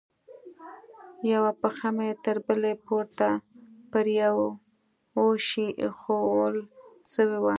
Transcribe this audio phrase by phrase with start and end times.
[1.33, 3.27] يوه پښه مې تر بلې پورته
[3.91, 6.55] پر يوه شي ايښوول
[7.13, 7.49] سوې وه.